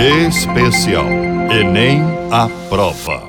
[0.00, 1.04] Especial
[1.50, 2.00] Enem
[2.30, 3.28] à prova.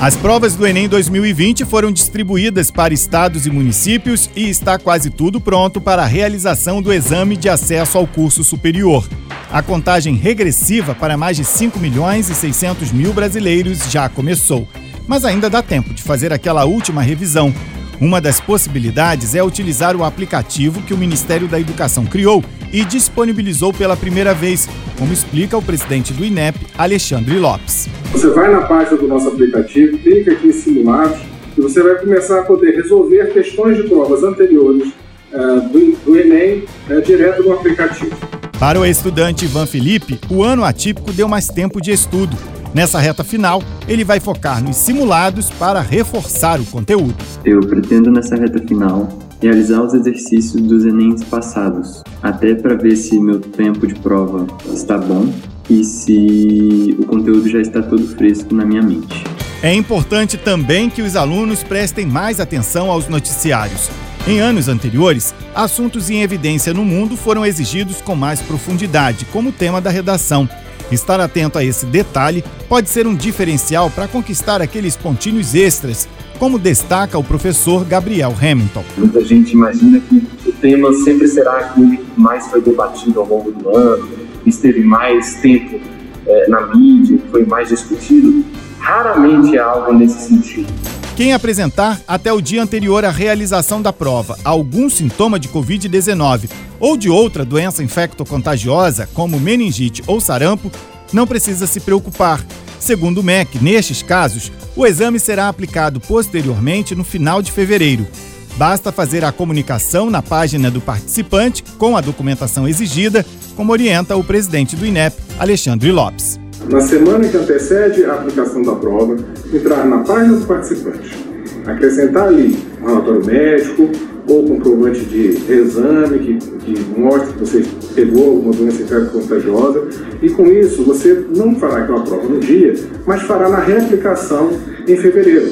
[0.00, 5.40] As provas do Enem 2020 foram distribuídas para estados e municípios e está quase tudo
[5.40, 9.08] pronto para a realização do exame de acesso ao curso superior.
[9.52, 14.66] A contagem regressiva para mais de 5 milhões e 600 mil brasileiros já começou.
[15.06, 17.54] Mas ainda dá tempo de fazer aquela última revisão.
[18.00, 22.42] Uma das possibilidades é utilizar o aplicativo que o Ministério da Educação criou
[22.72, 24.66] e disponibilizou pela primeira vez,
[24.98, 27.88] como explica o presidente do INEP, Alexandre Lopes.
[28.10, 31.18] Você vai na página do nosso aplicativo, clica aqui em simulados
[31.58, 34.94] e você vai começar a poder resolver questões de provas anteriores
[35.34, 38.16] uh, do, do, Enem uh, direto no aplicativo.
[38.58, 42.34] Para o estudante Ivan Felipe, o ano atípico deu mais tempo de estudo.
[42.72, 47.16] Nessa reta final, ele vai focar nos simulados para reforçar o conteúdo.
[47.44, 49.08] Eu pretendo, nessa reta final,
[49.42, 54.96] realizar os exercícios dos Enems passados, até para ver se meu tempo de prova está
[54.96, 55.32] bom
[55.68, 59.24] e se o conteúdo já está todo fresco na minha mente.
[59.62, 63.90] É importante também que os alunos prestem mais atenção aos noticiários.
[64.26, 69.80] Em anos anteriores, assuntos em evidência no mundo foram exigidos com mais profundidade, como tema
[69.80, 70.48] da redação.
[70.90, 76.58] Estar atento a esse detalhe pode ser um diferencial para conquistar aqueles pontinhos extras, como
[76.58, 78.84] destaca o professor Gabriel Hamilton.
[78.96, 83.52] Muita gente imagina que o tema sempre será aquele que mais foi debatido ao longo
[83.52, 84.08] do ano,
[84.44, 85.78] esteve mais tempo
[86.26, 88.44] é, na mídia, foi mais discutido.
[88.78, 90.72] Raramente é algo nesse sentido.
[91.20, 96.48] Quem apresentar até o dia anterior à realização da prova algum sintoma de Covid-19
[96.80, 100.72] ou de outra doença infectocontagiosa, como meningite ou sarampo,
[101.12, 102.42] não precisa se preocupar.
[102.78, 108.08] Segundo o MEC, nestes casos, o exame será aplicado posteriormente no final de fevereiro.
[108.56, 114.24] Basta fazer a comunicação na página do participante com a documentação exigida, como orienta o
[114.24, 116.40] presidente do INEP, Alexandre Lopes.
[116.70, 119.16] Na semana que antecede a aplicação da prova,
[119.52, 121.26] entrar na página do participante,
[121.66, 123.90] acrescentar ali um relatório médico
[124.28, 129.88] ou comprovante de exame que, que mostre que você pegou alguma doença infecto-contagiosa
[130.22, 132.72] e com isso você não fará aquela prova no dia,
[133.04, 134.52] mas fará na reaplicação
[134.86, 135.50] em fevereiro.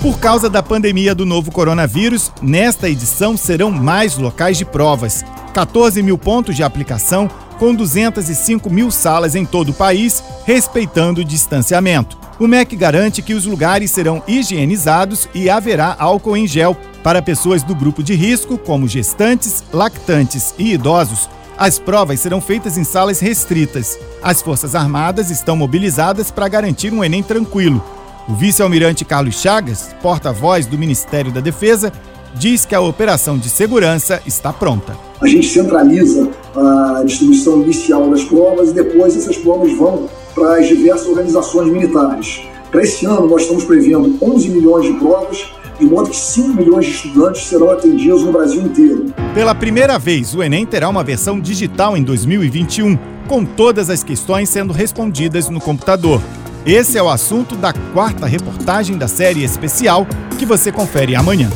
[0.00, 5.22] Por causa da pandemia do novo coronavírus, nesta edição serão mais locais de provas.
[5.52, 7.28] 14 mil pontos de aplicação,
[7.60, 12.18] com 205 mil salas em todo o país, respeitando o distanciamento.
[12.38, 17.62] O MEC garante que os lugares serão higienizados e haverá álcool em gel para pessoas
[17.62, 21.28] do grupo de risco, como gestantes, lactantes e idosos.
[21.58, 23.98] As provas serão feitas em salas restritas.
[24.22, 27.84] As Forças Armadas estão mobilizadas para garantir um Enem tranquilo.
[28.26, 31.92] O vice-almirante Carlos Chagas, porta-voz do Ministério da Defesa,
[32.34, 34.96] diz que a operação de segurança está pronta.
[35.20, 40.68] A gente centraliza a distribuição inicial das provas e depois essas provas vão para as
[40.68, 42.42] diversas organizações militares.
[42.70, 45.44] Para esse ano, nós estamos prevendo 11 milhões de provas,
[45.78, 49.06] de modo que 5 milhões de estudantes serão atendidos no Brasil inteiro.
[49.34, 54.48] Pela primeira vez, o Enem terá uma versão digital em 2021, com todas as questões
[54.48, 56.20] sendo respondidas no computador.
[56.66, 60.06] Esse é o assunto da quarta reportagem da série especial
[60.38, 61.50] que você confere amanhã.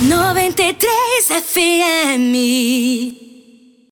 [0.00, 3.24] 93 FM